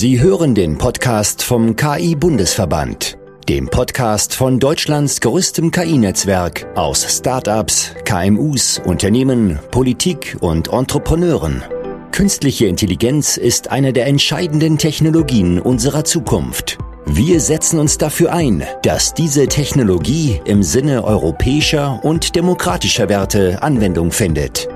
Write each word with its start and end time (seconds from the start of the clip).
Sie 0.00 0.20
hören 0.20 0.54
den 0.54 0.78
Podcast 0.78 1.42
vom 1.42 1.74
KI-Bundesverband, 1.74 3.18
dem 3.48 3.66
Podcast 3.66 4.32
von 4.32 4.60
Deutschlands 4.60 5.20
größtem 5.20 5.72
KI-Netzwerk 5.72 6.68
aus 6.76 7.18
Startups, 7.18 7.94
KMUs, 8.04 8.80
Unternehmen, 8.84 9.58
Politik 9.72 10.36
und 10.38 10.68
Entrepreneuren. 10.68 11.64
Künstliche 12.12 12.66
Intelligenz 12.66 13.38
ist 13.38 13.72
eine 13.72 13.92
der 13.92 14.06
entscheidenden 14.06 14.78
Technologien 14.78 15.58
unserer 15.58 16.04
Zukunft. 16.04 16.78
Wir 17.04 17.40
setzen 17.40 17.80
uns 17.80 17.98
dafür 17.98 18.32
ein, 18.32 18.62
dass 18.84 19.14
diese 19.14 19.48
Technologie 19.48 20.40
im 20.44 20.62
Sinne 20.62 21.02
europäischer 21.02 21.98
und 22.04 22.36
demokratischer 22.36 23.08
Werte 23.08 23.64
Anwendung 23.64 24.12
findet. 24.12 24.68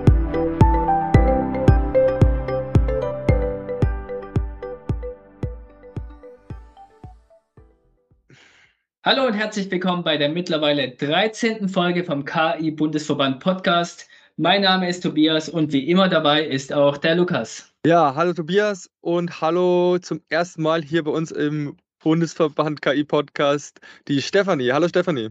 Hallo 9.05 9.27
und 9.27 9.33
herzlich 9.35 9.69
willkommen 9.69 10.05
bei 10.05 10.17
der 10.17 10.29
mittlerweile 10.29 10.93
13. 10.93 11.69
Folge 11.69 12.05
vom 12.05 12.25
KI 12.25 12.71
Bundesverband 12.71 13.41
Podcast. 13.41 14.09
Mein 14.37 14.63
Name 14.63 14.89
ist 14.89 15.01
Tobias 15.01 15.49
und 15.49 15.73
wie 15.73 15.91
immer 15.91 16.09
dabei 16.09 16.47
ist 16.47 16.73
auch 16.73 16.97
der 16.99 17.17
Lukas. 17.17 17.75
Ja, 17.85 18.15
hallo 18.15 18.33
Tobias 18.33 18.89
und 19.01 19.41
hallo 19.41 19.99
zum 19.99 20.23
ersten 20.29 20.63
Mal 20.63 20.83
hier 20.83 21.03
bei 21.03 21.11
uns 21.11 21.33
im 21.33 21.77
Bundesverband 22.01 22.81
KI 22.81 23.03
Podcast 23.03 23.81
die 24.07 24.23
Stefanie. 24.23 24.71
Hallo 24.71 24.87
Stefanie. 24.87 25.31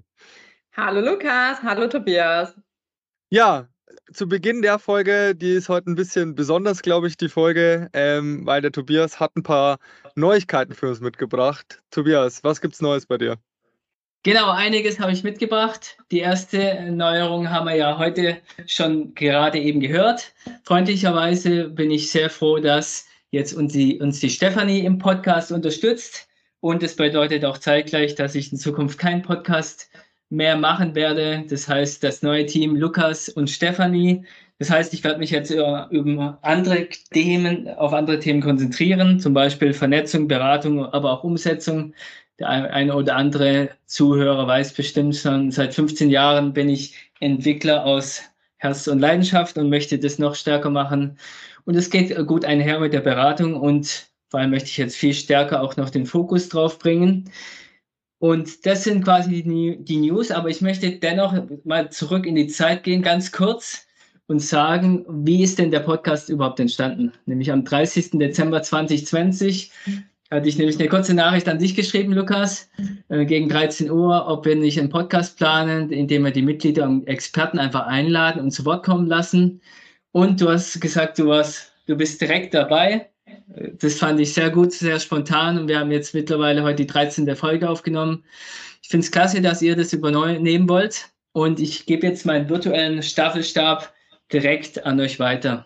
Hallo 0.76 1.00
Lukas, 1.00 1.64
hallo 1.64 1.88
Tobias. 1.88 2.54
Ja, 3.30 3.70
zu 4.12 4.28
Beginn 4.28 4.62
der 4.62 4.80
Folge, 4.80 5.34
die 5.34 5.54
ist 5.54 5.70
heute 5.70 5.90
ein 5.90 5.96
bisschen 5.96 6.36
besonders, 6.36 6.82
glaube 6.82 7.08
ich, 7.08 7.16
die 7.16 7.30
Folge, 7.30 7.88
ähm, 7.94 8.46
weil 8.46 8.62
der 8.62 8.74
Tobias 8.74 9.22
hat 9.22 9.34
ein 9.38 9.44
paar 9.44 9.78
Neuigkeiten 10.16 10.74
für 10.74 10.90
uns 10.90 11.00
mitgebracht. 11.00 11.82
Tobias, 11.90 12.44
was 12.44 12.60
gibt's 12.60 12.82
Neues 12.82 13.06
bei 13.06 13.18
dir? 13.18 13.38
Genau, 14.24 14.52
einiges 14.52 15.00
habe 15.00 15.12
ich 15.12 15.24
mitgebracht. 15.24 15.98
Die 16.12 16.20
erste 16.20 16.92
Neuerung 16.92 17.50
haben 17.50 17.66
wir 17.66 17.76
ja 17.76 17.98
heute 17.98 18.38
schon 18.68 19.16
gerade 19.16 19.58
eben 19.58 19.80
gehört. 19.80 20.32
Freundlicherweise 20.64 21.70
bin 21.70 21.90
ich 21.90 22.12
sehr 22.12 22.30
froh, 22.30 22.60
dass 22.60 23.08
jetzt 23.32 23.54
uns 23.54 23.74
die, 23.74 24.00
uns 24.00 24.20
die 24.20 24.30
Stefanie 24.30 24.86
im 24.86 25.00
Podcast 25.00 25.52
unterstützt. 25.52 26.28
Und 26.60 26.84
es 26.84 26.96
bedeutet 26.96 27.44
auch 27.46 27.58
zeitgleich, 27.58 28.14
dass 28.14 28.36
ich 28.36 28.52
in 28.52 28.60
Zukunft 28.60 29.00
keinen 29.00 29.24
Podcast 29.24 29.90
mehr 30.30 30.56
machen 30.56 30.94
werde. 30.94 31.44
Das 31.50 31.68
heißt, 31.68 32.04
das 32.04 32.22
neue 32.22 32.46
Team 32.46 32.76
Lukas 32.76 33.28
und 33.28 33.50
Stefanie. 33.50 34.24
Das 34.60 34.70
heißt, 34.70 34.94
ich 34.94 35.04
werde 35.04 35.18
mich 35.18 35.32
jetzt 35.32 35.50
über, 35.50 35.88
über 35.90 36.38
andere 36.44 36.88
Themen, 37.12 37.68
auf 37.70 37.92
andere 37.92 38.20
Themen 38.20 38.42
konzentrieren, 38.42 39.20
zum 39.20 39.34
Beispiel 39.34 39.74
Vernetzung, 39.74 40.28
Beratung, 40.28 40.86
aber 40.86 41.12
auch 41.12 41.24
Umsetzung 41.24 41.96
der 42.42 42.74
eine 42.74 42.96
oder 42.96 43.16
andere 43.16 43.70
Zuhörer 43.86 44.48
weiß 44.48 44.74
bestimmt 44.74 45.16
schon, 45.16 45.52
seit 45.52 45.74
15 45.74 46.10
Jahren 46.10 46.54
bin 46.54 46.70
ich 46.70 46.96
Entwickler 47.20 47.86
aus 47.86 48.22
Herz 48.58 48.88
und 48.88 49.00
Leidenschaft 49.00 49.58
und 49.58 49.70
möchte 49.70 49.98
das 49.98 50.20
noch 50.20 50.36
stärker 50.36 50.70
machen. 50.70 51.18
Und 51.66 51.76
es 51.76 51.90
geht 51.90 52.16
gut 52.28 52.46
einher 52.46 52.80
mit 52.80 52.94
der 52.94 53.02
Beratung 53.02 53.56
und 53.56 54.08
vor 54.30 54.40
allem 54.40 54.52
möchte 54.52 54.70
ich 54.70 54.78
jetzt 54.78 54.96
viel 54.96 55.14
stärker 55.14 55.62
auch 55.62 55.76
noch 55.78 55.90
den 55.90 56.06
Fokus 56.06 56.50
drauf 56.50 56.80
bringen. 56.80 57.30
Und 58.20 58.66
das 58.66 58.84
sind 58.84 59.04
quasi 59.04 59.44
die, 59.44 59.98
News, 59.98 60.32
aber 60.32 60.50
ich 60.50 60.62
möchte 60.62 60.92
dennoch 60.92 61.34
mal 61.64 61.92
zurück 61.92 62.26
in 62.26 62.36
die 62.36 62.48
Zeit 62.48 62.84
gehen, 62.84 63.02
ganz 63.02 63.32
kurz 63.32 63.88
und 64.28 64.40
sagen, 64.40 65.06
wie 65.10 65.44
ist 65.44 65.60
denn 65.60 65.72
der 65.72 65.82
Podcast 65.82 66.30
überhaupt 66.30 66.60
entstanden? 66.60 67.12
Nämlich 67.26 67.52
am 67.52 67.66
30. 67.66 68.12
Dezember 68.12 68.62
2020 68.62 69.72
hatte 70.32 70.48
ich 70.48 70.58
nämlich 70.58 70.80
eine 70.80 70.88
kurze 70.88 71.14
Nachricht 71.14 71.50
an 71.50 71.60
dich 71.60 71.76
geschrieben, 71.76 72.14
Lukas, 72.14 72.70
äh, 73.10 73.26
gegen 73.26 73.50
13 73.50 73.92
Uhr, 73.92 74.28
ob 74.28 74.46
wir 74.46 74.56
nicht 74.56 74.80
einen 74.80 74.90
Podcast 74.90 75.38
planen, 75.38 75.92
in 75.92 76.08
dem 76.08 76.24
wir 76.24 76.32
die 76.32 76.42
Mitglieder 76.42 76.86
und 76.86 77.06
Experten 77.08 77.60
einfach 77.60 77.86
einladen 77.86 78.42
und 78.42 78.52
zu 78.52 78.64
Wort 78.66 78.86
kommen 78.86 79.08
lassen. 79.08 79.62
Und 80.14 80.40
du 80.40 80.50
hast 80.50 80.80
gesagt, 80.80 81.20
du 81.20 81.28
warst, 81.28 81.74
du 81.86 81.98
bist 81.98 82.22
direkt 82.22 82.54
dabei. 82.54 83.10
Das 83.80 83.96
fand 83.96 84.20
ich 84.20 84.34
sehr 84.34 84.50
gut, 84.50 84.72
sehr 84.72 85.00
spontan 85.00 85.58
und 85.58 85.68
wir 85.68 85.80
haben 85.80 85.92
jetzt 85.92 86.14
mittlerweile 86.14 86.64
heute 86.64 86.78
die 86.78 86.88
13. 86.88 87.34
Folge 87.36 87.70
aufgenommen. 87.70 88.24
Ich 88.82 88.90
finde 88.90 89.06
es 89.06 89.12
klasse, 89.12 89.42
dass 89.42 89.62
ihr 89.62 89.76
das 89.76 89.94
übernehmen 89.94 90.68
wollt 90.68 91.10
und 91.34 91.60
ich 91.60 91.86
gebe 91.86 92.08
jetzt 92.08 92.26
meinen 92.26 92.50
virtuellen 92.50 93.04
Staffelstab 93.04 93.94
direkt 94.32 94.86
an 94.86 95.00
euch 95.00 95.20
weiter. 95.20 95.66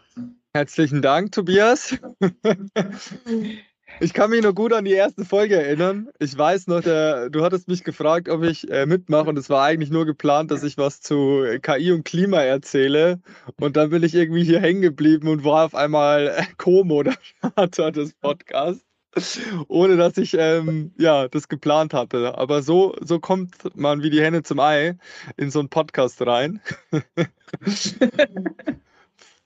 Herzlichen 0.53 1.01
Dank, 1.01 1.31
Tobias. 1.31 1.97
Ich 4.01 4.13
kann 4.13 4.29
mich 4.29 4.41
noch 4.41 4.53
gut 4.53 4.73
an 4.73 4.85
die 4.85 4.91
erste 4.91 5.23
Folge 5.23 5.55
erinnern. 5.55 6.09
Ich 6.19 6.37
weiß 6.37 6.67
noch, 6.67 6.81
der, 6.81 7.29
du 7.29 7.43
hattest 7.43 7.67
mich 7.67 7.83
gefragt, 7.83 8.27
ob 8.27 8.43
ich 8.43 8.69
äh, 8.69 8.85
mitmache 8.85 9.29
und 9.29 9.37
es 9.37 9.49
war 9.49 9.63
eigentlich 9.63 9.89
nur 9.89 10.05
geplant, 10.05 10.51
dass 10.51 10.63
ich 10.63 10.77
was 10.77 10.99
zu 11.01 11.45
KI 11.61 11.91
und 11.91 12.03
Klima 12.03 12.39
erzähle. 12.41 13.21
Und 13.59 13.77
dann 13.77 13.89
bin 13.91 14.03
ich 14.03 14.13
irgendwie 14.13 14.43
hier 14.43 14.59
hängen 14.59 14.81
geblieben 14.81 15.27
und 15.29 15.45
war 15.45 15.65
auf 15.65 15.75
einmal 15.75 16.45
Co-Moderator 16.57 17.91
des 17.91 18.13
Podcasts, 18.15 18.85
ohne 19.67 19.95
dass 19.95 20.17
ich 20.17 20.35
ähm, 20.37 20.93
ja, 20.97 21.27
das 21.29 21.47
geplant 21.47 21.93
hatte. 21.93 22.37
Aber 22.37 22.61
so, 22.61 22.95
so 23.01 23.19
kommt 23.19 23.55
man 23.75 24.03
wie 24.03 24.09
die 24.09 24.21
Henne 24.21 24.43
zum 24.43 24.59
Ei 24.59 24.97
in 25.37 25.51
so 25.51 25.59
einen 25.59 25.69
Podcast 25.69 26.21
rein. 26.25 26.59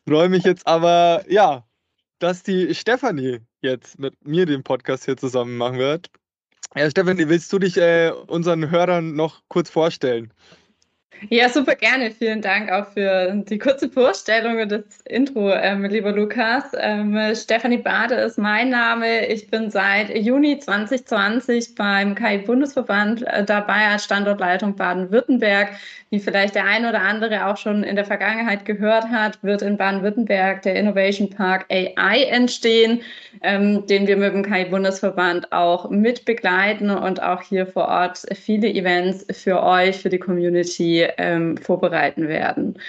Freue 0.08 0.30
mich 0.30 0.44
jetzt 0.44 0.66
aber, 0.66 1.24
ja, 1.30 1.69
dass 2.20 2.44
die 2.44 2.74
Stefanie 2.76 3.40
jetzt 3.62 4.00
mit 4.00 4.14
mir 4.26 4.46
den 4.46 4.64
Podcast 4.64 5.06
hier 5.06 5.18
zusammen 5.18 5.58
machen 5.58 5.78
wird. 5.78 6.10
Ja, 6.76 6.90
Stefanie, 6.90 7.28
willst 7.28 7.52
du 7.52 7.60
dich 7.60 7.78
äh, 7.78 8.12
unseren 8.28 8.70
Hörern 8.70 9.16
noch 9.16 9.42
kurz 9.48 9.70
vorstellen? 9.70 10.32
Ja, 11.28 11.50
super 11.50 11.76
gerne. 11.76 12.12
Vielen 12.12 12.42
Dank 12.42 12.72
auch 12.72 12.88
für 12.94 13.34
die 13.50 13.58
kurze 13.58 13.90
Vorstellung 13.90 14.58
und 14.62 14.72
das 14.72 14.84
Intro, 15.06 15.52
ähm, 15.52 15.84
lieber 15.84 16.14
Lukas. 16.14 16.64
Ähm, 16.80 17.18
Stefanie 17.36 17.78
Bade 17.78 18.16
ist 18.16 18.38
mein 18.38 18.70
Name. 18.70 19.28
Ich 19.28 19.50
bin 19.52 19.70
seit 19.70 20.16
Juni 20.16 20.60
2020 20.60 21.76
beim 21.76 22.16
KI-Bundesverband 22.16 23.28
äh, 23.28 23.44
dabei 23.44 23.90
als 23.90 24.06
Standortleitung 24.06 24.78
Baden-Württemberg. 24.78 25.72
Wie 26.10 26.20
vielleicht 26.20 26.56
der 26.56 26.66
eine 26.66 26.90
oder 26.90 27.02
andere 27.02 27.46
auch 27.46 27.58
schon 27.58 27.84
in 27.84 27.96
der 27.96 28.06
Vergangenheit 28.06 28.66
gehört 28.66 29.10
hat, 29.10 29.44
wird 29.44 29.62
in 29.62 29.78
Baden-Württemberg 29.78 30.64
der 30.64 30.76
Innovation 30.76 31.30
Park 31.30 31.66
AI 31.70 32.24
entstehen, 32.24 33.02
ähm, 33.44 33.86
den 33.86 34.08
wir 34.08 34.18
mit 34.18 34.34
dem 34.34 34.44
KI-Bundesverband 34.44 35.52
auch 35.52 35.90
mit 35.90 36.26
begleiten 36.26 36.90
und 36.90 37.22
auch 37.22 37.44
hier 37.44 37.68
vor 37.68 37.90
Ort 37.90 38.26
viele 38.34 38.70
Events 38.70 39.26
für 39.38 39.62
euch, 39.62 39.98
für 39.98 40.10
die 40.10 40.18
Community 40.18 41.09
ähm, 41.18 41.58
vorbereiten 41.58 42.28
werden. 42.28 42.80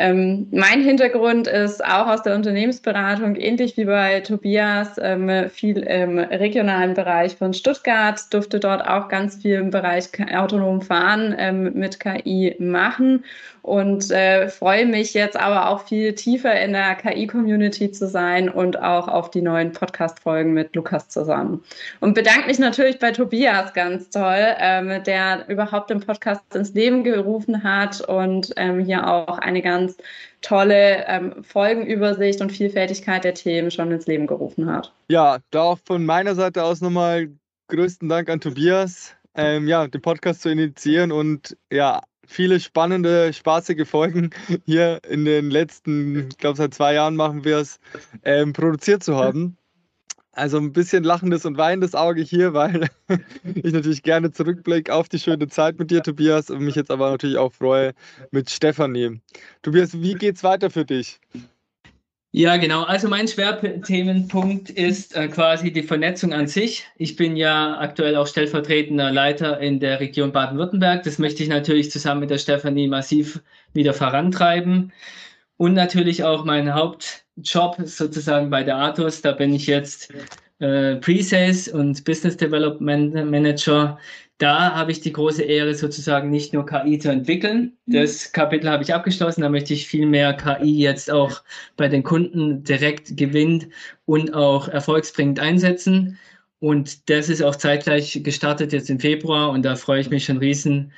Ähm, 0.00 0.46
mein 0.52 0.80
Hintergrund 0.80 1.48
ist 1.48 1.84
auch 1.84 2.06
aus 2.06 2.22
der 2.22 2.36
Unternehmensberatung, 2.36 3.34
ähnlich 3.34 3.76
wie 3.76 3.84
bei 3.84 4.20
Tobias, 4.20 4.92
ähm, 5.02 5.50
viel 5.50 5.78
im 5.78 6.20
regionalen 6.20 6.94
Bereich 6.94 7.34
von 7.34 7.52
Stuttgart, 7.52 8.20
durfte 8.32 8.60
dort 8.60 8.86
auch 8.88 9.08
ganz 9.08 9.42
viel 9.42 9.56
im 9.56 9.70
Bereich 9.70 10.10
autonom 10.32 10.82
fahren 10.82 11.34
ähm, 11.36 11.72
mit 11.74 11.98
KI 11.98 12.54
machen 12.60 13.24
und 13.62 14.10
äh, 14.10 14.48
freue 14.48 14.86
mich 14.86 15.14
jetzt 15.14 15.38
aber 15.38 15.68
auch 15.68 15.86
viel 15.86 16.14
tiefer 16.14 16.58
in 16.60 16.72
der 16.72 16.94
KI-Community 16.94 17.90
zu 17.90 18.08
sein 18.08 18.48
und 18.48 18.80
auch 18.80 19.08
auf 19.08 19.30
die 19.30 19.42
neuen 19.42 19.72
Podcast-Folgen 19.72 20.52
mit 20.54 20.74
Lukas 20.74 21.08
zusammen. 21.08 21.62
Und 22.00 22.14
bedanke 22.14 22.46
mich 22.46 22.58
natürlich 22.58 22.98
bei 22.98 23.12
Tobias 23.12 23.74
ganz 23.74 24.10
toll, 24.10 24.54
ähm, 24.58 25.02
der 25.04 25.48
überhaupt 25.48 25.90
den 25.90 26.00
Podcast 26.00 26.42
ins 26.54 26.72
Leben 26.74 27.04
gerufen 27.04 27.62
hat 27.62 28.00
und 28.00 28.52
ähm, 28.56 28.80
hier 28.80 29.06
auch 29.06 29.38
eine 29.38 29.60
ganz 29.60 29.87
tolle 30.40 31.04
ähm, 31.06 31.42
Folgenübersicht 31.42 32.40
und 32.40 32.52
Vielfältigkeit 32.52 33.24
der 33.24 33.34
Themen 33.34 33.70
schon 33.70 33.90
ins 33.90 34.06
Leben 34.06 34.26
gerufen 34.26 34.70
hat. 34.70 34.92
Ja, 35.08 35.38
da 35.50 35.62
auch 35.62 35.78
von 35.84 36.04
meiner 36.04 36.34
Seite 36.34 36.64
aus 36.64 36.80
nochmal 36.80 37.28
größten 37.68 38.08
Dank 38.08 38.30
an 38.30 38.40
Tobias, 38.40 39.14
ähm, 39.34 39.68
ja, 39.68 39.86
den 39.86 40.00
Podcast 40.00 40.42
zu 40.42 40.48
initiieren 40.48 41.12
und 41.12 41.56
ja, 41.70 42.02
viele 42.26 42.60
spannende, 42.60 43.32
spaßige 43.32 43.88
Folgen 43.88 44.30
hier 44.66 45.00
in 45.08 45.24
den 45.24 45.50
letzten, 45.50 46.28
ich 46.28 46.38
glaube 46.38 46.56
seit 46.56 46.74
zwei 46.74 46.94
Jahren 46.94 47.16
machen 47.16 47.44
wir 47.44 47.58
es, 47.58 47.80
ähm, 48.24 48.52
produziert 48.52 49.02
zu 49.02 49.16
haben. 49.16 49.56
Also 50.38 50.58
ein 50.58 50.72
bisschen 50.72 51.02
lachendes 51.02 51.44
und 51.44 51.58
weinendes 51.58 51.96
Auge 51.96 52.22
hier, 52.22 52.54
weil 52.54 52.88
ich 53.54 53.72
natürlich 53.72 54.04
gerne 54.04 54.30
zurückblicke 54.30 54.94
auf 54.94 55.08
die 55.08 55.18
schöne 55.18 55.48
Zeit 55.48 55.80
mit 55.80 55.90
dir, 55.90 56.00
Tobias, 56.00 56.48
und 56.48 56.60
mich 56.60 56.76
jetzt 56.76 56.92
aber 56.92 57.10
natürlich 57.10 57.38
auch 57.38 57.52
freue 57.52 57.92
mit 58.30 58.48
Stefanie. 58.48 59.20
Tobias, 59.62 60.00
wie 60.00 60.14
geht's 60.14 60.44
weiter 60.44 60.70
für 60.70 60.84
dich? 60.84 61.18
Ja, 62.30 62.56
genau. 62.56 62.84
Also 62.84 63.08
mein 63.08 63.26
Schwerthemenpunkt 63.26 64.70
ist 64.70 65.16
äh, 65.16 65.26
quasi 65.26 65.72
die 65.72 65.82
Vernetzung 65.82 66.32
an 66.32 66.46
sich. 66.46 66.86
Ich 66.98 67.16
bin 67.16 67.36
ja 67.36 67.76
aktuell 67.80 68.14
auch 68.14 68.28
stellvertretender 68.28 69.10
Leiter 69.10 69.58
in 69.58 69.80
der 69.80 69.98
Region 69.98 70.30
Baden-Württemberg. 70.30 71.02
Das 71.02 71.18
möchte 71.18 71.42
ich 71.42 71.48
natürlich 71.48 71.90
zusammen 71.90 72.20
mit 72.20 72.30
der 72.30 72.38
Stefanie 72.38 72.86
massiv 72.86 73.40
wieder 73.72 73.92
vorantreiben. 73.92 74.92
Und 75.56 75.74
natürlich 75.74 76.22
auch 76.22 76.44
mein 76.44 76.74
Hauptjob 77.38 77.76
sozusagen 77.86 78.50
bei 78.50 78.62
der 78.64 78.76
Athos. 78.76 79.22
Da 79.22 79.32
bin 79.32 79.54
ich 79.54 79.66
jetzt 79.66 80.12
äh, 80.58 80.96
Pre-Sales 80.96 81.68
und 81.68 82.04
Business 82.04 82.36
Development 82.36 83.14
Manager. 83.30 83.98
Da 84.38 84.74
habe 84.74 84.92
ich 84.92 85.00
die 85.00 85.12
große 85.12 85.42
Ehre, 85.42 85.74
sozusagen 85.74 86.30
nicht 86.30 86.52
nur 86.52 86.64
KI 86.64 86.98
zu 86.98 87.10
entwickeln. 87.10 87.76
Mhm. 87.86 87.92
Das 87.92 88.32
Kapitel 88.32 88.70
habe 88.70 88.82
ich 88.82 88.94
abgeschlossen. 88.94 89.42
Da 89.42 89.48
möchte 89.48 89.74
ich 89.74 89.88
viel 89.88 90.06
mehr 90.06 90.34
KI 90.34 90.78
jetzt 90.78 91.10
auch 91.10 91.42
bei 91.76 91.88
den 91.88 92.02
Kunden 92.02 92.62
direkt 92.62 93.16
gewinnt 93.16 93.68
und 94.06 94.34
auch 94.34 94.68
erfolgsbringend 94.68 95.40
einsetzen. 95.40 96.18
Und 96.60 97.08
das 97.08 97.28
ist 97.28 97.42
auch 97.42 97.54
zeitgleich 97.54 98.20
gestartet 98.24 98.72
jetzt 98.72 98.90
im 98.90 98.98
Februar 98.98 99.50
und 99.50 99.62
da 99.64 99.76
freue 99.76 100.00
ich 100.00 100.10
mich 100.10 100.24
schon 100.24 100.38
riesen, 100.38 100.92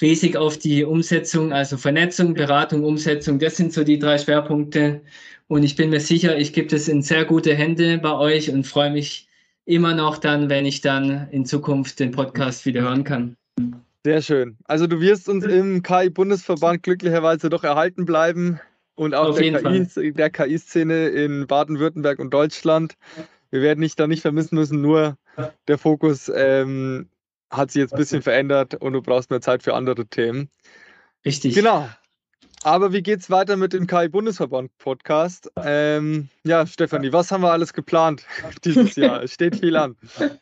riesig 0.00 0.36
auf 0.36 0.58
die 0.58 0.84
Umsetzung, 0.84 1.52
also 1.52 1.76
Vernetzung, 1.76 2.34
Beratung, 2.34 2.84
Umsetzung. 2.84 3.38
Das 3.38 3.56
sind 3.56 3.72
so 3.72 3.84
die 3.84 3.98
drei 3.98 4.18
Schwerpunkte. 4.18 5.00
Und 5.48 5.62
ich 5.62 5.76
bin 5.76 5.90
mir 5.90 6.00
sicher, 6.00 6.36
ich 6.36 6.52
gebe 6.52 6.68
das 6.68 6.88
in 6.88 7.02
sehr 7.02 7.24
gute 7.24 7.54
Hände 7.54 7.98
bei 7.98 8.12
euch 8.12 8.50
und 8.50 8.66
freue 8.66 8.90
mich 8.90 9.28
immer 9.64 9.94
noch 9.94 10.18
dann, 10.18 10.48
wenn 10.48 10.66
ich 10.66 10.80
dann 10.80 11.28
in 11.30 11.44
Zukunft 11.44 12.00
den 12.00 12.10
Podcast 12.10 12.66
wieder 12.66 12.82
hören 12.82 13.04
kann. 13.04 13.36
Sehr 14.04 14.22
schön. 14.22 14.56
Also 14.64 14.86
du 14.86 15.00
wirst 15.00 15.28
uns 15.28 15.44
im 15.44 15.82
KI-Bundesverband 15.82 16.82
glücklicherweise 16.82 17.48
doch 17.50 17.64
erhalten 17.64 18.04
bleiben 18.06 18.60
und 18.94 19.14
auch 19.14 19.36
der 19.36 20.30
KI-Szene 20.30 21.08
in 21.08 21.46
Baden-Württemberg 21.46 22.18
und 22.18 22.32
Deutschland. 22.32 22.96
Wir 23.50 23.62
werden 23.62 23.80
dich 23.80 23.96
da 23.96 24.06
nicht 24.06 24.22
vermissen 24.22 24.54
müssen, 24.54 24.80
nur 24.80 25.16
der 25.68 25.78
Fokus 25.78 26.30
ähm, 26.34 27.08
hat 27.50 27.70
sich 27.70 27.80
jetzt 27.80 27.94
ein 27.94 27.98
bisschen 27.98 28.22
verändert 28.22 28.74
und 28.74 28.92
du 28.92 29.02
brauchst 29.02 29.30
mehr 29.30 29.40
Zeit 29.40 29.62
für 29.62 29.74
andere 29.74 30.06
Themen. 30.06 30.50
Richtig. 31.24 31.54
Genau. 31.54 31.88
Aber 32.66 32.92
wie 32.92 33.00
geht's 33.00 33.30
weiter 33.30 33.56
mit 33.56 33.72
dem 33.72 33.86
KI-Bundesverband-Podcast? 33.86 35.52
Ähm, 35.64 36.28
ja, 36.42 36.66
Stefanie, 36.66 37.12
was 37.12 37.30
haben 37.30 37.42
wir 37.42 37.52
alles 37.52 37.72
geplant 37.72 38.26
dieses 38.64 38.96
Jahr? 38.96 39.22
Es 39.22 39.34
steht 39.34 39.54
viel 39.54 39.76
an. 39.76 39.94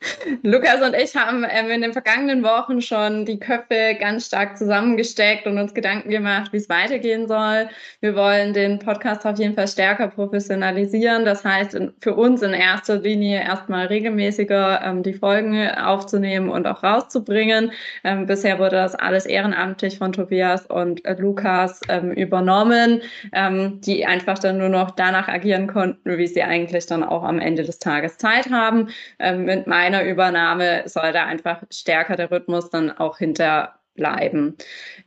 Lukas 0.42 0.80
und 0.80 0.94
ich 0.94 1.14
haben 1.14 1.44
ähm, 1.46 1.68
in 1.68 1.82
den 1.82 1.92
vergangenen 1.92 2.42
Wochen 2.42 2.80
schon 2.80 3.26
die 3.26 3.38
Köpfe 3.38 3.98
ganz 4.00 4.24
stark 4.24 4.56
zusammengesteckt 4.56 5.46
und 5.46 5.58
uns 5.58 5.74
Gedanken 5.74 6.08
gemacht, 6.08 6.50
wie 6.54 6.56
es 6.56 6.70
weitergehen 6.70 7.28
soll. 7.28 7.68
Wir 8.00 8.16
wollen 8.16 8.54
den 8.54 8.78
Podcast 8.78 9.26
auf 9.26 9.38
jeden 9.38 9.54
Fall 9.54 9.68
stärker 9.68 10.08
professionalisieren. 10.08 11.26
Das 11.26 11.44
heißt, 11.44 11.78
für 12.00 12.14
uns 12.14 12.40
in 12.40 12.54
erster 12.54 13.00
Linie 13.00 13.42
erstmal 13.42 13.88
regelmäßiger 13.88 14.80
ähm, 14.82 15.02
die 15.02 15.12
Folgen 15.12 15.68
aufzunehmen 15.72 16.48
und 16.48 16.66
auch 16.66 16.82
rauszubringen. 16.82 17.70
Ähm, 18.02 18.24
bisher 18.24 18.58
wurde 18.58 18.76
das 18.76 18.94
alles 18.94 19.26
ehrenamtlich 19.26 19.98
von 19.98 20.12
Tobias 20.12 20.64
und 20.64 21.04
äh, 21.04 21.16
Lukas 21.18 21.82
ähm, 21.90 22.13
übernommen, 22.14 23.02
ähm, 23.32 23.80
die 23.80 24.06
einfach 24.06 24.38
dann 24.38 24.58
nur 24.58 24.68
noch 24.68 24.90
danach 24.92 25.28
agieren 25.28 25.66
konnten, 25.66 26.18
wie 26.18 26.26
sie 26.26 26.42
eigentlich 26.42 26.86
dann 26.86 27.04
auch 27.04 27.22
am 27.22 27.38
Ende 27.38 27.64
des 27.64 27.78
Tages 27.78 28.18
Zeit 28.18 28.50
haben. 28.50 28.88
Ähm, 29.18 29.44
mit 29.44 29.66
meiner 29.66 30.04
Übernahme 30.04 30.82
soll 30.86 31.12
da 31.12 31.24
einfach 31.24 31.62
stärker 31.70 32.16
der 32.16 32.30
Rhythmus 32.30 32.70
dann 32.70 32.90
auch 32.90 33.18
hinter 33.18 33.74
bleiben. 33.94 34.56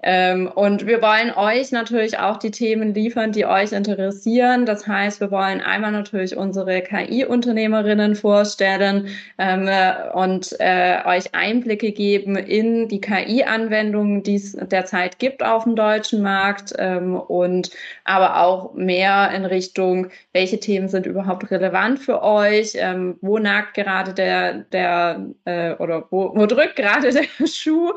Ähm, 0.03 0.47
und 0.47 0.85
wir 0.85 1.01
wollen 1.01 1.31
euch 1.35 1.71
natürlich 1.71 2.19
auch 2.19 2.37
die 2.37 2.51
Themen 2.51 2.93
liefern, 2.93 3.31
die 3.31 3.45
euch 3.45 3.71
interessieren. 3.71 4.65
Das 4.65 4.87
heißt, 4.87 5.19
wir 5.19 5.31
wollen 5.31 5.59
einmal 5.59 5.91
natürlich 5.91 6.37
unsere 6.37 6.81
KI-Unternehmerinnen 6.81 8.15
vorstellen 8.15 9.07
ähm, 9.37 9.69
und 10.13 10.55
äh, 10.59 10.99
euch 11.05 11.33
Einblicke 11.33 11.91
geben 11.91 12.35
in 12.35 12.87
die 12.87 13.01
KI-Anwendungen, 13.01 14.23
die 14.23 14.35
es 14.35 14.53
derzeit 14.53 15.19
gibt 15.19 15.43
auf 15.43 15.63
dem 15.63 15.75
deutschen 15.75 16.21
Markt 16.21 16.73
ähm, 16.77 17.15
und 17.15 17.71
aber 18.03 18.41
auch 18.41 18.73
mehr 18.75 19.31
in 19.35 19.45
Richtung, 19.45 20.07
welche 20.31 20.59
Themen 20.59 20.87
sind 20.89 21.05
überhaupt 21.07 21.49
relevant 21.49 21.99
für 21.99 22.21
euch, 22.21 22.73
ähm, 22.75 23.17
wo 23.21 23.39
nagt 23.39 23.73
gerade 23.73 24.13
der, 24.13 24.59
der 24.71 25.25
äh, 25.45 25.73
oder 25.73 26.05
wo, 26.11 26.33
wo 26.35 26.45
drückt 26.45 26.75
gerade 26.75 27.11
der 27.11 27.47
Schuh 27.47 27.93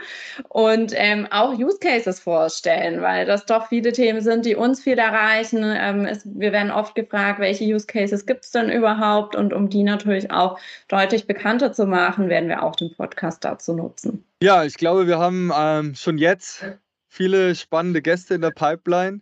und 0.48 0.79
und 0.80 0.92
ähm, 0.96 1.26
auch 1.30 1.52
Use 1.52 1.78
Cases 1.78 2.18
vorstellen, 2.20 3.02
weil 3.02 3.26
das 3.26 3.44
doch 3.44 3.68
viele 3.68 3.92
Themen 3.92 4.22
sind, 4.22 4.46
die 4.46 4.56
uns 4.56 4.82
viel 4.82 4.98
erreichen. 4.98 5.62
Ähm, 5.62 6.06
es, 6.06 6.22
wir 6.24 6.52
werden 6.52 6.70
oft 6.70 6.94
gefragt, 6.94 7.38
welche 7.38 7.64
Use 7.64 7.86
Cases 7.86 8.24
gibt 8.24 8.44
es 8.44 8.50
denn 8.50 8.70
überhaupt? 8.70 9.36
Und 9.36 9.52
um 9.52 9.68
die 9.68 9.82
natürlich 9.82 10.30
auch 10.30 10.58
deutlich 10.88 11.26
bekannter 11.26 11.72
zu 11.72 11.86
machen, 11.86 12.28
werden 12.28 12.48
wir 12.48 12.62
auch 12.62 12.76
den 12.76 12.94
Podcast 12.94 13.44
dazu 13.44 13.74
nutzen. 13.74 14.24
Ja, 14.42 14.64
ich 14.64 14.74
glaube, 14.74 15.06
wir 15.06 15.18
haben 15.18 15.52
ähm, 15.54 15.94
schon 15.94 16.16
jetzt 16.16 16.64
viele 17.08 17.54
spannende 17.54 18.00
Gäste 18.00 18.34
in 18.34 18.40
der 18.40 18.52
Pipeline, 18.52 19.20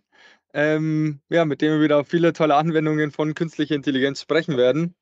ähm, 0.53 1.19
ja, 1.29 1.43
mit 1.43 1.61
denen 1.61 1.75
wir 1.75 1.83
wieder 1.83 2.05
viele 2.05 2.31
tolle 2.31 2.55
Anwendungen 2.55 3.11
von 3.11 3.35
künstlicher 3.35 3.75
Intelligenz 3.75 4.21
sprechen 4.21 4.55
werden. 4.55 4.95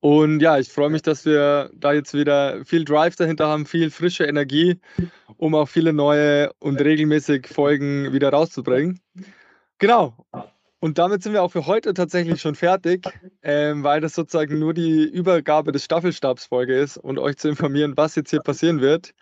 Und 0.00 0.40
ja, 0.40 0.58
ich 0.58 0.70
freue 0.70 0.90
mich, 0.90 1.02
dass 1.02 1.24
wir 1.26 1.70
da 1.74 1.92
jetzt 1.92 2.14
wieder 2.14 2.64
viel 2.64 2.84
Drive 2.84 3.16
dahinter 3.16 3.48
haben, 3.48 3.66
viel 3.66 3.90
frische 3.90 4.24
Energie, 4.24 4.80
um 5.36 5.54
auch 5.54 5.68
viele 5.68 5.92
neue 5.92 6.52
und 6.58 6.80
regelmäßig 6.80 7.46
Folgen 7.48 8.12
wieder 8.12 8.30
rauszubringen. 8.30 9.00
Genau. 9.78 10.14
Und 10.80 10.96
damit 10.96 11.22
sind 11.22 11.34
wir 11.34 11.42
auch 11.42 11.52
für 11.52 11.66
heute 11.66 11.92
tatsächlich 11.92 12.40
schon 12.40 12.54
fertig, 12.54 13.06
ähm, 13.42 13.84
weil 13.84 14.00
das 14.00 14.14
sozusagen 14.14 14.58
nur 14.58 14.72
die 14.72 15.04
Übergabe 15.04 15.72
des 15.72 15.84
Staffelstabsfolge 15.84 16.74
ist 16.78 16.96
und 16.96 17.18
euch 17.18 17.36
zu 17.36 17.48
informieren, 17.50 17.94
was 17.96 18.14
jetzt 18.14 18.30
hier 18.30 18.40
passieren 18.40 18.80
wird. 18.80 19.12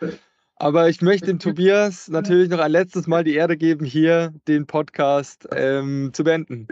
Aber 0.55 0.89
ich 0.89 1.03
möchte 1.03 1.27
dem 1.27 1.41
Tobias 1.41 2.09
natürlich 2.09 2.49
noch 2.49 2.61
ein 2.61 2.71
letztes 2.71 3.09
Mal 3.09 3.25
die 3.25 3.35
Ehre 3.35 3.57
geben, 3.57 3.85
hier 3.85 4.33
den 4.47 4.67
Podcast 4.67 5.49
ähm, 5.53 6.11
zu 6.13 6.23
beenden. 6.23 6.69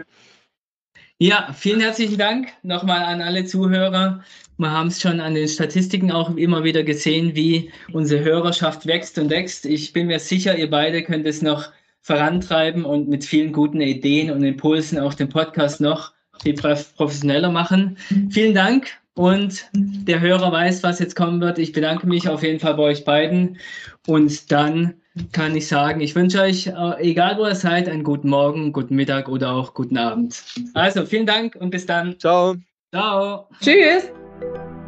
Ja, 1.19 1.51
vielen 1.51 1.79
herzlichen 1.79 2.19
Dank 2.19 2.49
nochmal 2.61 3.01
an 3.01 3.21
alle 3.21 3.43
Zuhörer. 3.43 4.23
Wir 4.59 4.69
haben 4.69 4.89
es 4.89 5.01
schon 5.01 5.19
an 5.19 5.33
den 5.33 5.47
Statistiken 5.47 6.11
auch 6.11 6.35
immer 6.35 6.63
wieder 6.63 6.83
gesehen, 6.83 7.33
wie 7.33 7.71
unsere 7.91 8.23
Hörerschaft 8.23 8.85
wächst 8.85 9.17
und 9.17 9.31
wächst. 9.31 9.65
Ich 9.65 9.93
bin 9.93 10.05
mir 10.05 10.19
sicher, 10.19 10.55
ihr 10.55 10.69
beide 10.69 11.01
könnt 11.01 11.25
es 11.25 11.41
noch 11.41 11.71
vorantreiben 12.03 12.85
und 12.85 13.09
mit 13.09 13.25
vielen 13.25 13.51
guten 13.51 13.81
Ideen 13.81 14.29
und 14.29 14.43
Impulsen 14.43 14.99
auch 14.99 15.15
den 15.15 15.29
Podcast 15.29 15.81
noch 15.81 16.13
viel 16.43 16.53
professioneller 16.53 17.49
machen. 17.49 17.97
Vielen 18.29 18.53
Dank 18.53 18.91
und 19.15 19.65
der 19.73 20.19
Hörer 20.19 20.51
weiß, 20.51 20.83
was 20.83 20.99
jetzt 20.99 21.15
kommen 21.15 21.41
wird. 21.41 21.57
Ich 21.57 21.71
bedanke 21.71 22.05
mich 22.05 22.29
auf 22.29 22.43
jeden 22.43 22.59
Fall 22.59 22.75
bei 22.75 22.83
euch 22.83 23.05
beiden 23.05 23.57
und 24.05 24.51
dann 24.51 24.93
kann 25.31 25.55
ich 25.55 25.67
sagen, 25.67 26.01
ich 26.01 26.15
wünsche 26.15 26.41
euch, 26.41 26.67
äh, 26.67 26.99
egal 26.99 27.37
wo 27.37 27.45
ihr 27.45 27.55
seid, 27.55 27.89
einen 27.89 28.03
guten 28.03 28.29
Morgen, 28.29 28.73
guten 28.73 28.95
Mittag 28.95 29.29
oder 29.29 29.53
auch 29.53 29.73
guten 29.73 29.97
Abend. 29.97 30.43
Also 30.73 31.05
vielen 31.05 31.25
Dank 31.25 31.55
und 31.55 31.69
bis 31.69 31.85
dann. 31.85 32.19
Ciao. 32.19 32.55
Ciao. 32.93 33.47
Tschüss. 33.61 34.11